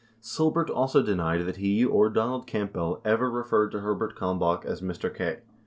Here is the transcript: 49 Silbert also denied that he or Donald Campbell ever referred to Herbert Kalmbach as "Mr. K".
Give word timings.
49 0.19 0.23
Silbert 0.23 0.69
also 0.75 1.03
denied 1.03 1.45
that 1.45 1.57
he 1.57 1.85
or 1.85 2.09
Donald 2.09 2.47
Campbell 2.47 3.03
ever 3.05 3.29
referred 3.29 3.69
to 3.71 3.81
Herbert 3.81 4.15
Kalmbach 4.17 4.65
as 4.65 4.81
"Mr. 4.81 5.13
K". 5.15 5.41